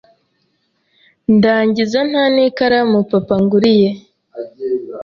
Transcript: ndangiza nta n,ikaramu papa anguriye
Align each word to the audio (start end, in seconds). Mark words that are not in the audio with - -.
ndangiza 1.35 1.99
nta 2.09 2.23
n,ikaramu 2.33 2.99
papa 3.11 3.33
anguriye 3.39 3.89